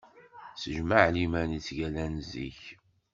S 0.61 0.63
jmaɛliman 0.75 1.55
i 1.57 1.59
ttgallan 1.61 2.15
zik. 2.29 2.61